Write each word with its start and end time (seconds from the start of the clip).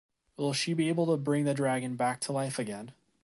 Will 0.35 0.51
she 0.51 0.73
be 0.73 0.89
able 0.89 1.05
to 1.05 1.15
bring 1.15 1.43
the 1.45 1.53
dragon 1.53 1.95
back 1.95 2.19
to 2.21 2.31
life 2.31 2.57
again? 2.57 2.91